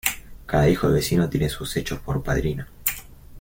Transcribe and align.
Cada 0.47 0.67
hijo 0.67 0.87
de 0.87 0.95
vecino 0.95 1.29
tiene 1.29 1.47
sus 1.47 1.77
hechos 1.77 1.99
por 1.99 2.23
padrino. 2.23 2.65